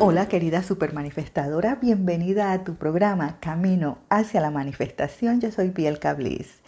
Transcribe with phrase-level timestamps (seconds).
[0.00, 5.40] Hola querida supermanifestadora, bienvenida a tu programa Camino hacia la Manifestación.
[5.40, 6.60] Yo soy Piel Bliss.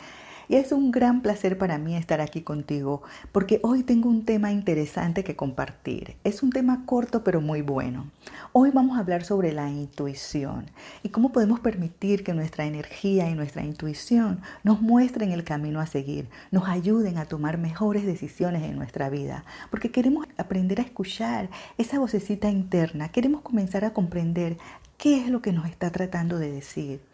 [0.50, 4.50] Y es un gran placer para mí estar aquí contigo porque hoy tengo un tema
[4.50, 6.16] interesante que compartir.
[6.25, 8.11] Es un tema corto pero muy bueno.
[8.52, 10.66] Hoy vamos a hablar sobre la intuición
[11.04, 15.86] y cómo podemos permitir que nuestra energía y nuestra intuición nos muestren el camino a
[15.86, 21.48] seguir, nos ayuden a tomar mejores decisiones en nuestra vida, porque queremos aprender a escuchar
[21.79, 24.58] esa vocecita interna, queremos comenzar a comprender
[24.98, 27.10] qué es lo que nos está tratando de decir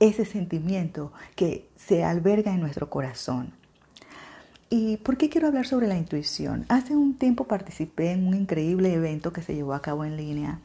[0.00, 3.52] ese sentimiento que se alberga en nuestro corazón.
[4.70, 6.66] ¿Y por qué quiero hablar sobre la intuición?
[6.68, 10.60] Hace un tiempo participé en un increíble evento que se llevó a cabo en línea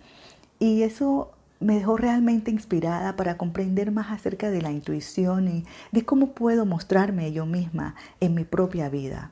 [0.60, 6.04] y eso me dejó realmente inspirada para comprender más acerca de la intuición y de
[6.04, 9.32] cómo puedo mostrarme yo misma en mi propia vida.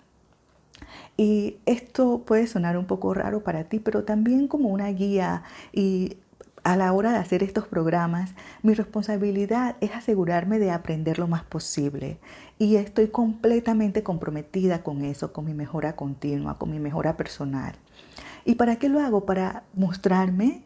[1.17, 5.43] Y esto puede sonar un poco raro para ti, pero también como una guía
[5.73, 6.17] y
[6.63, 11.43] a la hora de hacer estos programas, mi responsabilidad es asegurarme de aprender lo más
[11.43, 12.19] posible
[12.59, 17.73] y estoy completamente comprometida con eso, con mi mejora continua, con mi mejora personal.
[18.45, 19.25] ¿Y para qué lo hago?
[19.25, 20.63] Para mostrarme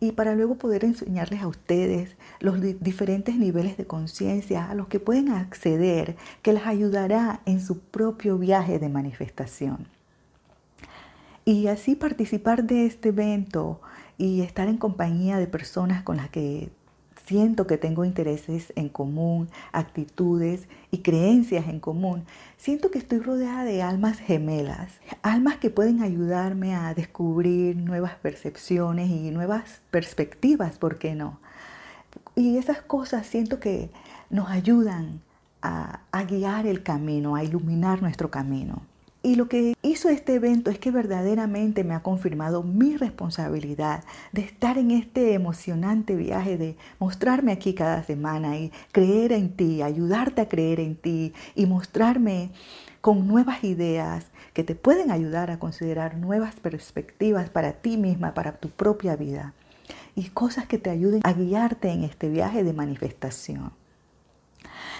[0.00, 5.00] y para luego poder enseñarles a ustedes los diferentes niveles de conciencia a los que
[5.00, 9.88] pueden acceder, que les ayudará en su propio viaje de manifestación.
[11.44, 13.80] Y así participar de este evento
[14.18, 16.70] y estar en compañía de personas con las que
[17.28, 22.24] siento que tengo intereses en común, actitudes y creencias en común.
[22.56, 29.10] Siento que estoy rodeada de almas gemelas, almas que pueden ayudarme a descubrir nuevas percepciones
[29.10, 31.38] y nuevas perspectivas, ¿por qué no?
[32.34, 33.90] Y esas cosas siento que
[34.30, 35.20] nos ayudan
[35.60, 38.82] a, a guiar el camino, a iluminar nuestro camino.
[39.22, 44.42] Y lo que hizo este evento es que verdaderamente me ha confirmado mi responsabilidad de
[44.42, 50.42] estar en este emocionante viaje, de mostrarme aquí cada semana y creer en ti, ayudarte
[50.42, 52.50] a creer en ti y mostrarme
[53.00, 58.52] con nuevas ideas que te pueden ayudar a considerar nuevas perspectivas para ti misma, para
[58.52, 59.52] tu propia vida
[60.14, 63.72] y cosas que te ayuden a guiarte en este viaje de manifestación.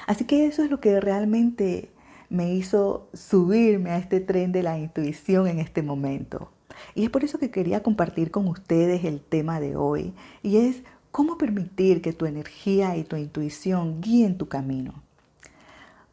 [0.07, 1.91] Así que eso es lo que realmente
[2.29, 6.51] me hizo subirme a este tren de la intuición en este momento.
[6.95, 10.83] Y es por eso que quería compartir con ustedes el tema de hoy, y es
[11.11, 15.03] cómo permitir que tu energía y tu intuición guíen tu camino.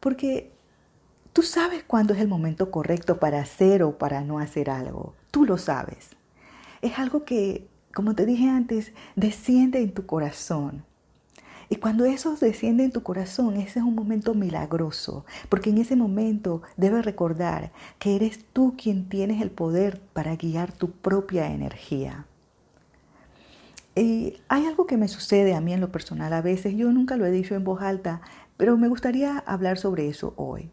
[0.00, 0.50] Porque
[1.32, 5.14] tú sabes cuándo es el momento correcto para hacer o para no hacer algo.
[5.30, 6.10] Tú lo sabes.
[6.82, 10.84] Es algo que, como te dije antes, desciende en tu corazón.
[11.68, 15.96] Y cuando eso desciende en tu corazón, ese es un momento milagroso, porque en ese
[15.96, 22.26] momento debes recordar que eres tú quien tienes el poder para guiar tu propia energía.
[23.96, 27.16] Y hay algo que me sucede a mí en lo personal a veces, yo nunca
[27.16, 28.20] lo he dicho en voz alta,
[28.56, 30.70] pero me gustaría hablar sobre eso hoy.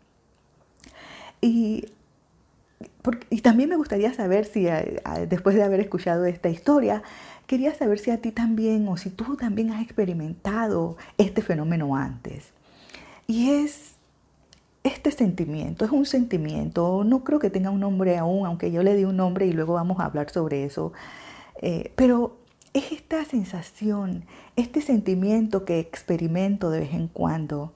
[1.42, 1.86] Y,
[3.42, 7.04] también me gustaría saber si eh, después de haber escuchado esta historia,
[7.48, 12.52] Quería saber si a ti también o si tú también has experimentado este fenómeno antes.
[13.28, 13.94] Y es
[14.84, 18.96] este sentimiento, es un sentimiento, no creo que tenga un nombre aún, aunque yo le
[18.96, 20.92] di un nombre y luego vamos a hablar sobre eso,
[21.62, 22.38] eh, pero
[22.74, 27.72] es esta sensación, este sentimiento que experimento de vez en cuando,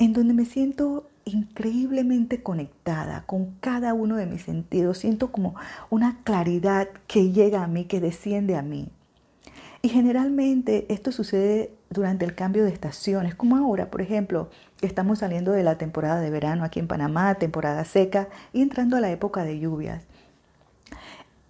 [0.00, 5.54] en donde me siento increíblemente conectada con cada uno de mis sentidos, siento como
[5.90, 8.88] una claridad que llega a mí, que desciende a mí.
[9.80, 14.50] Y generalmente esto sucede durante el cambio de estaciones, como ahora, por ejemplo,
[14.82, 19.00] estamos saliendo de la temporada de verano aquí en Panamá, temporada seca, y entrando a
[19.00, 20.04] la época de lluvias.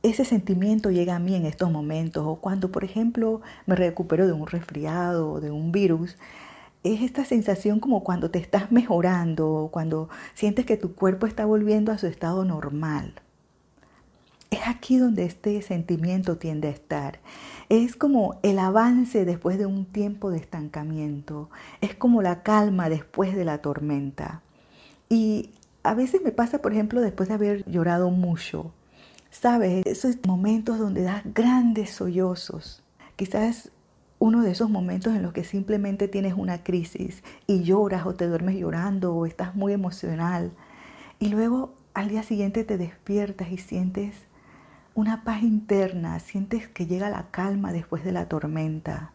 [0.02, 4.34] Ese sentimiento llega a mí en estos momentos, o cuando, por ejemplo, me recupero de
[4.34, 6.16] un resfriado o de un virus,
[6.84, 11.92] es esta sensación como cuando te estás mejorando, cuando sientes que tu cuerpo está volviendo
[11.92, 13.14] a su estado normal.
[14.50, 17.20] Es aquí donde este sentimiento tiende a estar.
[17.68, 21.50] Es como el avance después de un tiempo de estancamiento.
[21.80, 24.42] Es como la calma después de la tormenta.
[25.10, 25.50] Y
[25.82, 28.72] a veces me pasa, por ejemplo, después de haber llorado mucho.
[29.30, 29.84] ¿Sabes?
[29.86, 32.82] Esos momentos donde das grandes sollozos.
[33.16, 33.70] Quizás
[34.18, 38.26] uno de esos momentos en los que simplemente tienes una crisis y lloras o te
[38.26, 40.52] duermes llorando o estás muy emocional.
[41.20, 44.14] Y luego al día siguiente te despiertas y sientes
[44.98, 49.12] una paz interna, sientes que llega la calma después de la tormenta.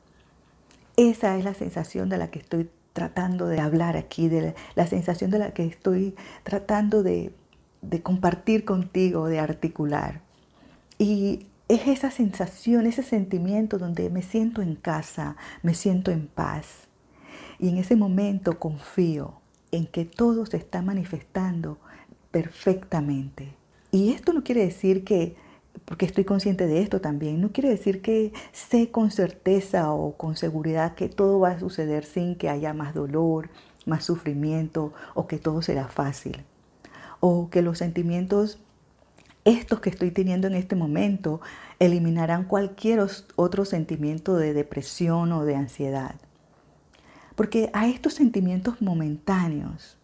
[0.95, 5.29] Esa es la sensación de la que estoy tratando de hablar aquí, de la, sensación
[5.29, 7.35] de la que estoy tratando de,
[7.81, 10.21] de compartir contigo, de articular.
[10.99, 16.87] Y es esa sensación, ese sentimiento donde me siento en casa, me siento en paz.
[17.59, 19.41] Y en ese momento confío
[19.71, 21.77] en que todo se está manifestando
[22.31, 23.53] perfectamente.
[23.91, 25.35] Y esto no quiere decir que,
[25.85, 30.35] porque estoy consciente de esto también, no quiere decir que sé con certeza o con
[30.35, 33.49] seguridad que todo va a suceder sin que haya más dolor,
[33.85, 36.43] más sufrimiento o que todo será fácil.
[37.19, 38.59] O que los sentimientos,
[39.45, 41.41] estos que estoy teniendo en este momento,
[41.79, 43.05] eliminarán cualquier
[43.35, 46.15] otro sentimiento de depresión o de ansiedad.
[47.35, 49.97] Porque a estos sentimientos momentáneos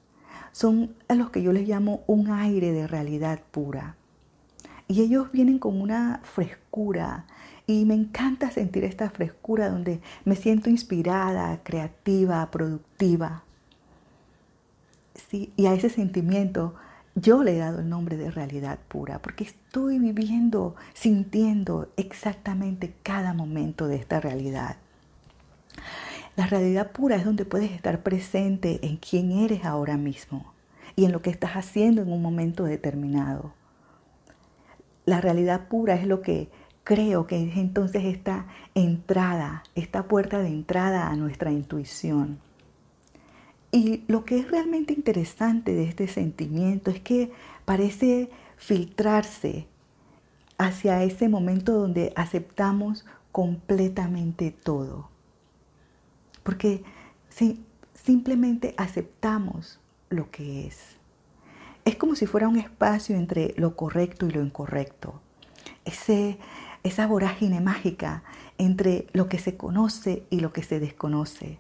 [0.51, 3.95] son a los que yo les llamo un aire de realidad pura.
[4.89, 7.25] Y ellos vienen con una frescura
[7.67, 13.43] y me encanta sentir esta frescura donde me siento inspirada, creativa, productiva.
[15.13, 16.73] Sí, y a ese sentimiento
[17.13, 23.35] yo le he dado el nombre de realidad pura porque estoy viviendo, sintiendo exactamente cada
[23.35, 24.77] momento de esta realidad.
[26.35, 30.51] La realidad pura es donde puedes estar presente en quién eres ahora mismo
[30.95, 33.58] y en lo que estás haciendo en un momento determinado.
[35.05, 36.49] La realidad pura es lo que
[36.83, 42.39] creo que es entonces esta entrada, esta puerta de entrada a nuestra intuición.
[43.71, 47.31] Y lo que es realmente interesante de este sentimiento es que
[47.65, 49.67] parece filtrarse
[50.57, 55.09] hacia ese momento donde aceptamos completamente todo.
[56.43, 56.83] Porque
[57.29, 57.63] si
[57.93, 59.79] simplemente aceptamos
[60.09, 60.98] lo que es.
[61.89, 65.23] Es como si fuera un espacio entre lo correcto y lo incorrecto.
[65.85, 66.37] Ese,
[66.83, 68.21] esa vorágine mágica
[68.59, 71.57] entre lo que se conoce y lo que se desconoce.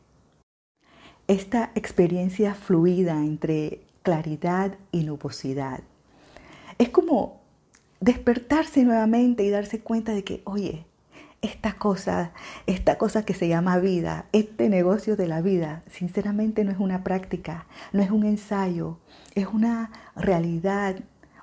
[1.27, 5.79] Esta experiencia fluida entre claridad y nubosidad.
[6.77, 7.41] Es como
[7.99, 10.85] despertarse nuevamente y darse cuenta de que, oye,
[11.41, 12.31] esta cosa,
[12.67, 17.03] esta cosa que se llama vida, este negocio de la vida, sinceramente no es una
[17.03, 18.97] práctica, no es un ensayo,
[19.35, 20.97] es una realidad,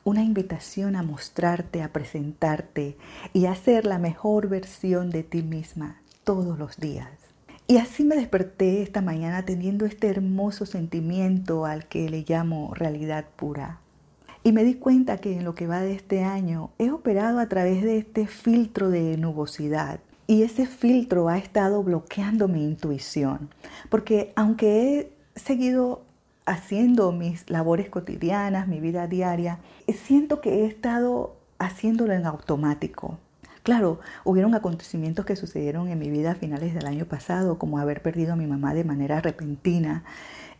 [0.04, 2.96] una invitación a mostrarte, a presentarte
[3.32, 7.08] y a ser la mejor versión de ti misma todos los días.
[7.68, 13.24] Y así me desperté esta mañana teniendo este hermoso sentimiento al que le llamo realidad
[13.34, 13.80] pura.
[14.46, 17.48] Y me di cuenta que en lo que va de este año he operado a
[17.48, 19.98] través de este filtro de nubosidad.
[20.28, 23.50] Y ese filtro ha estado bloqueando mi intuición.
[23.88, 26.04] Porque aunque he seguido
[26.44, 29.58] haciendo mis labores cotidianas, mi vida diaria,
[29.92, 33.18] siento que he estado haciéndolo en automático.
[33.64, 38.00] Claro, hubieron acontecimientos que sucedieron en mi vida a finales del año pasado, como haber
[38.00, 40.04] perdido a mi mamá de manera repentina.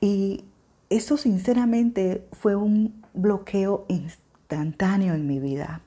[0.01, 0.45] Y
[0.91, 5.81] eso sinceramente fue un bloqueo instantáneo en mi vida.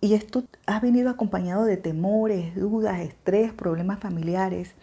[0.00, 4.74] Y esto ha venido acompañado de temores, dudas, estrés, problemas familiares.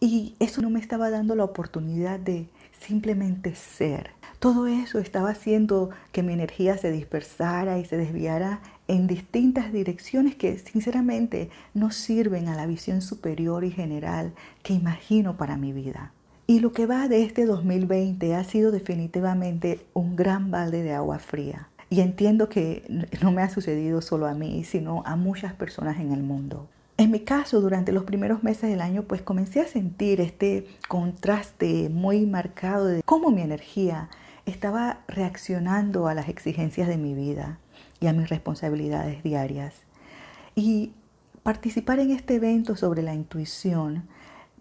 [0.00, 2.48] Y eso no me estaba dando la oportunidad de
[2.80, 4.10] simplemente ser.
[4.38, 10.34] Todo eso estaba haciendo que mi energía se dispersara y se desviara en distintas direcciones
[10.34, 14.32] que sinceramente no sirven a la visión superior y general
[14.62, 16.12] que imagino para mi vida.
[16.52, 21.18] Y lo que va de este 2020 ha sido definitivamente un gran balde de agua
[21.18, 21.70] fría.
[21.88, 22.84] Y entiendo que
[23.22, 26.68] no me ha sucedido solo a mí, sino a muchas personas en el mundo.
[26.98, 31.88] En mi caso, durante los primeros meses del año, pues comencé a sentir este contraste
[31.88, 34.10] muy marcado de cómo mi energía
[34.44, 37.60] estaba reaccionando a las exigencias de mi vida
[37.98, 39.72] y a mis responsabilidades diarias.
[40.54, 40.92] Y
[41.44, 44.06] participar en este evento sobre la intuición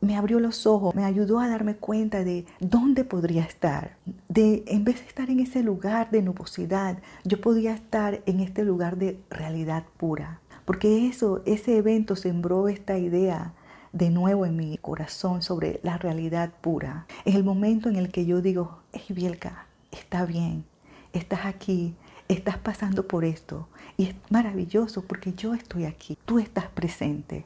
[0.02, 3.98] me abrió los ojos, me ayudó a darme cuenta de dónde podría estar.
[4.28, 8.66] De en vez de estar en ese lugar de nubosidad, yo podía estar en este
[8.66, 10.42] lugar de realidad pura.
[10.66, 13.54] Porque eso, ese evento sembró esta idea
[13.94, 17.06] de nuevo en mi corazón sobre la realidad pura.
[17.26, 20.66] Es el momento en el que yo digo, hey Bielka, está bien,
[21.14, 21.96] estás aquí,
[22.28, 23.68] estás pasando por esto.
[23.98, 27.46] Y es maravilloso porque yo estoy aquí, tú estás presente.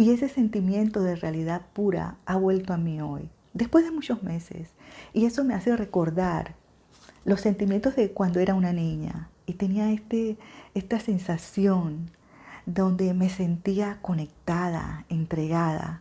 [0.00, 4.70] Y ese sentimiento de realidad pura ha vuelto a mí hoy, después de muchos meses.
[5.12, 6.54] Y eso me hace recordar
[7.24, 10.38] los sentimientos de cuando era una niña y tenía este,
[10.74, 12.12] esta sensación
[12.64, 16.00] donde me sentía conectada, entregada.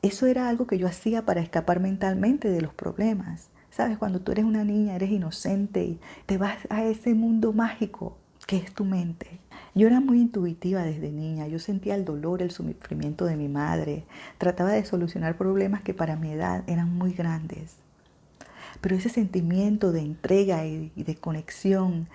[0.00, 3.50] Eso era algo que yo hacía para escapar mentalmente de los problemas.
[3.70, 8.16] Sabes, cuando tú eres una niña, eres inocente y te vas a ese mundo mágico
[8.46, 9.40] que es tu mente.
[9.74, 14.04] Yo era muy intuitiva desde niña, yo sentía el dolor, el sufrimiento de mi madre,
[14.38, 17.76] trataba de solucionar problemas que para mi edad eran muy grandes.
[18.80, 22.08] Pero ese sentimiento de entrega y de conexión,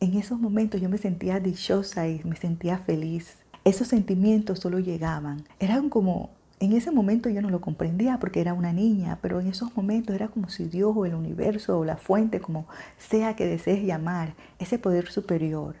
[0.00, 3.36] en esos momentos yo me sentía dichosa y me sentía feliz.
[3.64, 5.44] Esos sentimientos solo llegaban.
[5.58, 9.46] Eran como, en ese momento yo no lo comprendía porque era una niña, pero en
[9.46, 12.66] esos momentos era como si Dios o el universo o la fuente, como
[12.98, 15.76] sea que desees llamar, ese poder superior.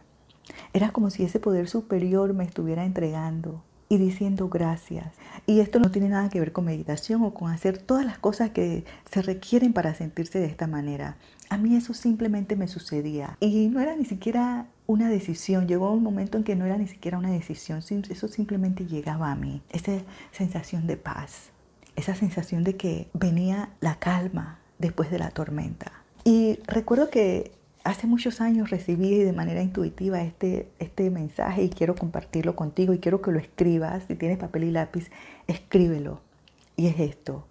[0.72, 5.12] Era como si ese poder superior me estuviera entregando y diciendo gracias.
[5.46, 8.50] Y esto no tiene nada que ver con meditación o con hacer todas las cosas
[8.50, 11.16] que se requieren para sentirse de esta manera.
[11.50, 15.66] A mí eso simplemente me sucedía y no era ni siquiera una decisión.
[15.66, 19.34] Llegó un momento en que no era ni siquiera una decisión, eso simplemente llegaba a
[19.34, 19.60] mí.
[19.70, 19.98] Esa
[20.30, 21.50] sensación de paz,
[21.96, 25.90] esa sensación de que venía la calma después de la tormenta.
[26.22, 27.50] Y recuerdo que
[27.84, 32.98] hace muchos años recibí de manera intuitiva este, este mensaje y quiero compartirlo contigo y
[32.98, 34.04] quiero que lo escribas.
[34.06, 35.10] Si tienes papel y lápiz,
[35.46, 36.20] escríbelo.
[36.76, 37.46] Y es esto.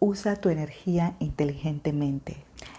[0.00, 2.36] Usa tu energía inteligentemente.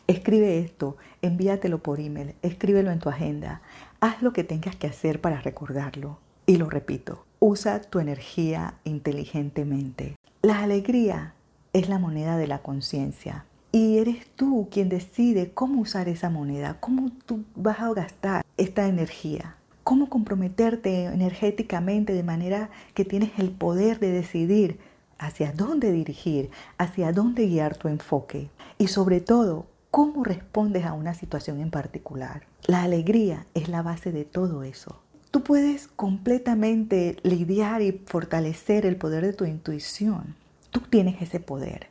[0.07, 3.61] Escribe esto, envíatelo por email, escríbelo en tu agenda.
[3.99, 6.17] Haz lo que tengas que hacer para recordarlo.
[6.45, 10.15] Y lo repito, usa tu energía inteligentemente.
[10.41, 11.33] La alegría
[11.73, 13.45] es la moneda de la conciencia.
[13.71, 18.87] Y eres tú quien decide cómo usar esa moneda, cómo tú vas a gastar esta
[18.87, 24.79] energía, cómo comprometerte energéticamente de manera que tienes el poder de decidir
[25.19, 31.13] hacia dónde dirigir, hacia dónde guiar tu enfoque y sobre todo, cómo respondes a una
[31.13, 32.43] situación en particular.
[32.65, 35.01] La alegría es la base de todo eso.
[35.31, 40.35] Tú puedes completamente lidiar y fortalecer el poder de tu intuición.
[40.71, 41.88] Tú tienes ese poder.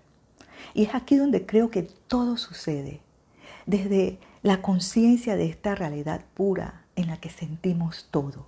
[0.75, 3.01] Y es aquí donde creo que todo sucede.
[3.67, 8.47] Desde la conciencia de esta realidad pura en la que sentimos todo,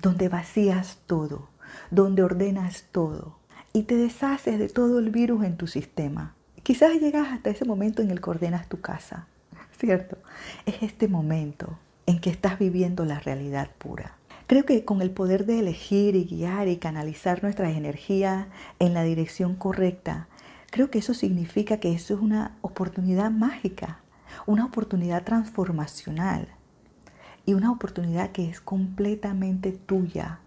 [0.00, 1.48] donde vacías todo,
[1.90, 3.38] donde ordenas todo,
[3.72, 6.34] y te deshaces de todo el virus en tu sistema.
[6.62, 9.26] Quizás llegas hasta ese momento en el que ordenas tu casa,
[9.78, 10.18] ¿cierto?
[10.66, 14.16] Es este momento en que estás viviendo la realidad pura.
[14.46, 18.46] Creo que con el poder de elegir y guiar y canalizar nuestras energías
[18.78, 20.28] en la dirección correcta,
[20.72, 24.00] creo que eso significa que eso es una oportunidad mágica,
[24.46, 26.48] una oportunidad transformacional
[27.44, 30.40] y una oportunidad que es completamente tuya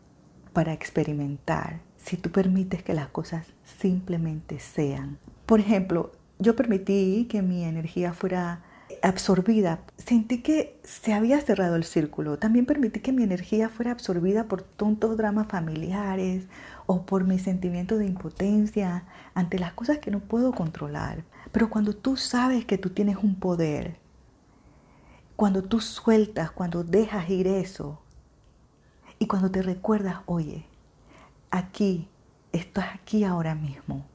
[0.51, 5.20] para experimentar si tú permites que las cosas simplemente sean.
[5.46, 8.63] Por ejemplo, yo permití que mi energía fuera
[9.05, 9.79] absorbida.
[9.97, 12.39] Sentí que se había cerrado el círculo.
[12.39, 16.47] También permití que mi energía fuera absorbida por tontos dramas familiares
[16.85, 21.24] o por mi sentimiento de impotencia ante las cosas que no puedo controlar.
[21.51, 23.97] Pero cuando tú sabes que tú tienes un poder,
[25.35, 28.01] cuando tú sueltas, cuando dejas ir eso,
[29.19, 30.65] y cuando te recuerdas, oye,
[31.51, 32.09] aquí,
[32.51, 34.05] estás aquí ahora mismo.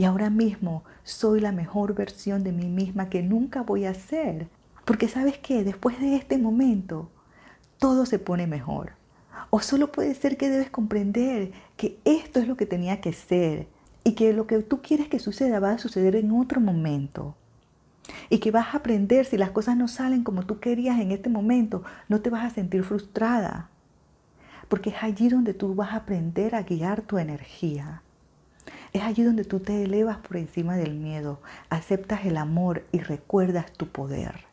[0.00, 4.48] Y ahora mismo soy la mejor versión de mí misma que nunca voy a ser.
[4.86, 7.10] Porque sabes que después de este momento,
[7.76, 8.92] todo se pone mejor.
[9.50, 13.68] O solo puede ser que debes comprender que esto es lo que tenía que ser
[14.02, 17.36] y que lo que tú quieres que suceda va a suceder en otro momento.
[18.30, 21.28] Y que vas a aprender si las cosas no salen como tú querías en este
[21.28, 23.68] momento, no te vas a sentir frustrada
[24.68, 28.02] porque es allí donde tú vas a aprender a guiar tu energía.
[28.92, 33.72] Es allí donde tú te elevas por encima del miedo, aceptas el amor y recuerdas
[33.72, 34.46] tu poder.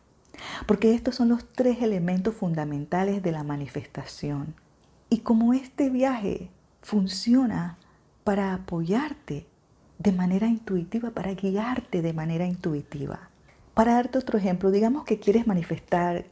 [0.66, 4.54] Porque estos son los tres elementos fundamentales de la manifestación.
[5.10, 6.50] Y como este viaje
[6.82, 7.78] funciona
[8.24, 9.48] para apoyarte
[9.98, 13.30] de manera intuitiva, para guiarte de manera intuitiva.
[13.74, 16.26] Para darte otro ejemplo, digamos que quieres manifestar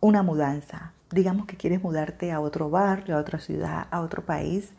[0.00, 4.72] una mudanza digamos que quieres mudarte a otro barrio, a otra ciudad, a otro país,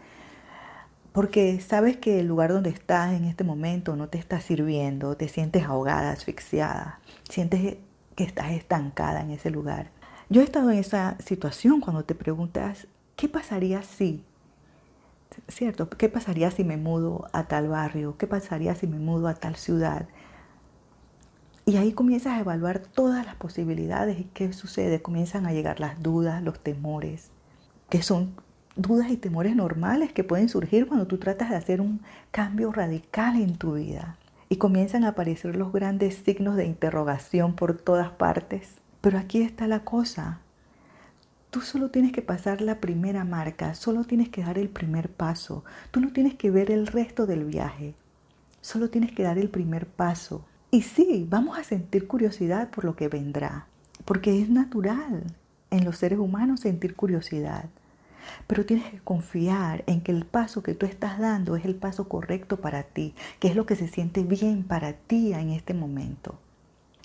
[1.14, 5.28] porque sabes que el lugar donde estás en este momento no te está sirviendo, te
[5.28, 7.78] sientes ahogada, asfixiada, sientes
[8.16, 9.92] que estás estancada en ese lugar.
[10.30, 14.26] Yo he estado en esa situación cuando te preguntas, ¿qué pasaría si?
[15.48, 15.88] ¿Cierto?
[15.90, 18.18] ¿Qué pasaría si me mudo a tal barrio?
[18.18, 20.08] ¿Qué pasaría si me mudo a tal ciudad?
[21.66, 25.02] Y ahí comienzas a evaluar todas las posibilidades y qué sucede.
[25.02, 27.30] Comienzan a llegar las dudas, los temores,
[27.90, 28.36] que son
[28.76, 32.02] dudas y temores normales que pueden surgir cuando tú tratas de hacer un
[32.32, 34.18] cambio radical en tu vida.
[34.50, 38.76] Y comienzan a aparecer los grandes signos de interrogación por todas partes.
[39.02, 40.40] Pero aquí está la cosa.
[41.50, 45.64] Tú solo tienes que pasar la primera marca, solo tienes que dar el primer paso.
[45.92, 47.94] Tú no tienes que ver el resto del viaje.
[48.62, 50.46] Solo tienes que dar el primer paso.
[50.72, 53.68] Y sí, vamos a sentir curiosidad por lo que vendrá,
[54.06, 55.24] porque es natural
[55.70, 57.66] en los seres humanos sentir curiosidad.
[58.48, 62.08] Pero tienes que confiar en que el paso que tú estás dando es el paso
[62.08, 66.40] correcto para ti, que es lo que se siente bien para ti en este momento.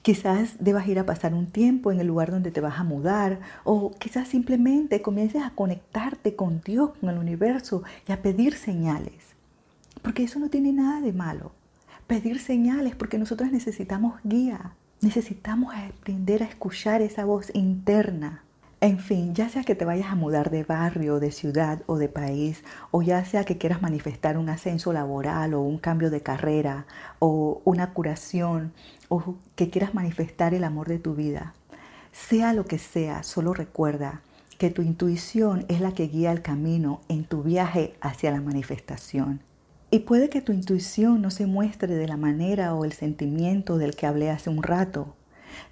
[0.02, 3.40] Quizás debas ir a pasar un tiempo en el lugar donde te vas a mudar
[3.64, 9.34] o quizás simplemente comiences a conectarte con Dios, con el universo y a pedir señales.
[10.00, 11.52] Porque eso no tiene nada de malo.
[12.06, 14.72] Pedir señales porque nosotros necesitamos guía,
[15.02, 18.44] necesitamos aprender a escuchar esa voz interna
[18.80, 22.08] en fin, ya sea que te vayas a mudar de barrio, de ciudad o de
[22.08, 26.86] país, o ya sea que quieras manifestar un ascenso laboral o un cambio de carrera
[27.18, 28.72] o una curación
[29.08, 31.54] o que quieras manifestar el amor de tu vida,
[32.12, 34.22] sea lo que sea, solo recuerda
[34.58, 39.40] que tu intuición es la que guía el camino en tu viaje hacia la manifestación.
[39.90, 43.96] Y puede que tu intuición no se muestre de la manera o el sentimiento del
[43.96, 45.14] que hablé hace un rato,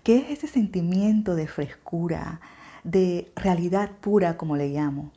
[0.02, 2.40] que es ese sentimiento de frescura,
[2.86, 5.10] de realidad pura, como le llamo.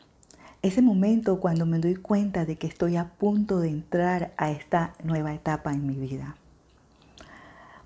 [0.64, 4.94] Ese momento cuando me doy cuenta de que estoy a punto de entrar a esta
[5.04, 6.36] nueva etapa en mi vida.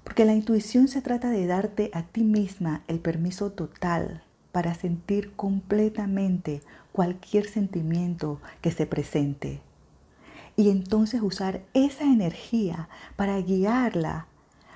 [0.05, 4.23] Porque la intuición se trata de darte a ti misma el permiso total
[4.53, 6.61] para sentir completamente
[6.93, 9.59] cualquier sentimiento que se presente.
[10.55, 12.87] Y entonces usar esa energía
[13.17, 14.27] para guiarla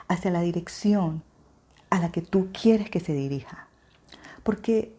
[0.09, 1.23] hacia la dirección
[1.89, 3.67] a la que tú quieres que se dirija.
[4.43, 4.96] Porque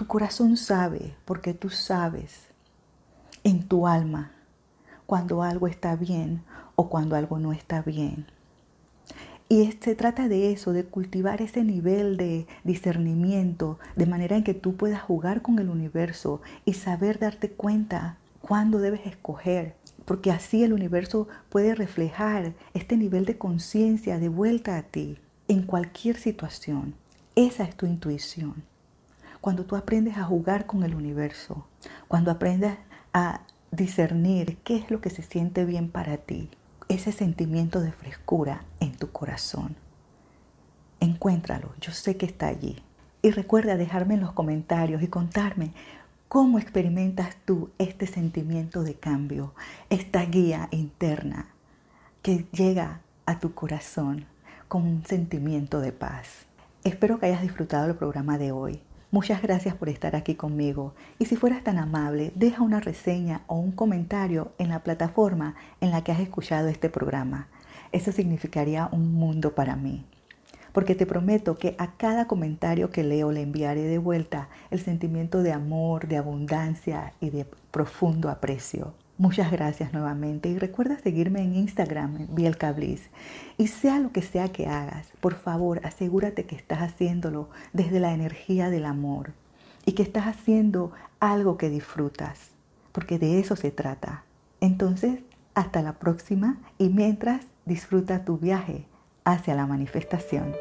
[0.00, 2.46] tu corazón sabe, porque tú sabes
[3.44, 4.32] en tu alma
[5.04, 6.42] cuando algo está bien
[6.74, 8.24] o cuando algo no está bien.
[9.50, 14.54] Y se trata de eso, de cultivar ese nivel de discernimiento, de manera en que
[14.54, 19.76] tú puedas jugar con el universo y saber darte cuenta cuándo debes escoger,
[20.06, 25.60] porque así el universo puede reflejar este nivel de conciencia de vuelta a ti en
[25.60, 26.94] cualquier situación.
[27.36, 28.69] Esa es tu intuición
[29.40, 31.66] cuando tú aprendes a jugar con el universo,
[32.08, 32.76] cuando aprendes
[33.12, 36.50] a discernir qué es lo que se siente bien para ti,
[36.88, 39.76] ese sentimiento de frescura en tu corazón.
[40.98, 42.82] Encuéntralo, yo sé que está allí.
[43.22, 45.72] Y recuerda dejarme en los comentarios y contarme
[46.28, 49.54] cómo experimentas tú este sentimiento de cambio,
[49.88, 51.54] esta guía interna
[52.22, 54.26] que llega a tu corazón
[54.68, 56.46] con un sentimiento de paz.
[56.84, 58.82] Espero que hayas disfrutado el programa de hoy.
[59.12, 63.56] Muchas gracias por estar aquí conmigo y si fueras tan amable, deja una reseña o
[63.56, 67.48] un comentario en la plataforma en la que has escuchado este programa.
[67.90, 70.04] Eso significaría un mundo para mí.
[70.72, 75.42] Porque te prometo que a cada comentario que leo le enviaré de vuelta el sentimiento
[75.42, 78.94] de amor, de abundancia y de profundo aprecio.
[79.20, 83.10] Muchas gracias nuevamente y recuerda seguirme en Instagram, Bielcablis.
[83.58, 88.14] Y sea lo que sea que hagas, por favor asegúrate que estás haciéndolo desde la
[88.14, 89.34] energía del amor
[89.84, 92.52] y que estás haciendo algo que disfrutas,
[92.92, 94.24] porque de eso se trata.
[94.62, 95.20] Entonces,
[95.54, 98.86] hasta la próxima y mientras disfruta tu viaje
[99.24, 100.54] hacia la manifestación.